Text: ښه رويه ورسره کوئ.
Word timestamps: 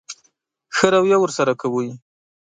ښه 0.75 0.87
رويه 0.93 1.17
ورسره 1.19 1.53
کوئ. 1.61 1.89